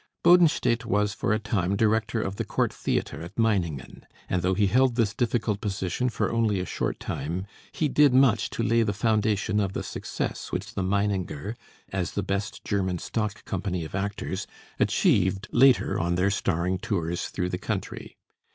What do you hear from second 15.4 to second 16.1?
later